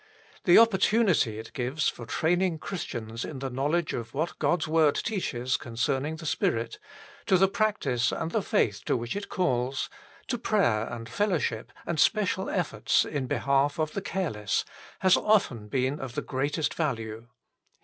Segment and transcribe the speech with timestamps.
[0.45, 4.67] The oppor tunity it gives for training Christians in the knowledge of what God s
[4.67, 6.79] Word teaches con cerning the Spirit,
[7.27, 9.91] to the practice and the faith to which it calls,
[10.25, 14.65] to prayer and fellowship and special efforts in behalf of the careless,
[15.01, 17.27] has often been of the greatest value.